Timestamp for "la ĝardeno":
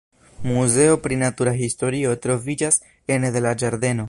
3.49-3.99